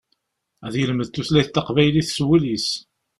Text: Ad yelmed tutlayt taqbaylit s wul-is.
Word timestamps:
Ad 0.65 0.73
yelmed 0.79 1.09
tutlayt 1.09 1.49
taqbaylit 1.53 2.09
s 2.17 2.19
wul-is. 2.27 2.67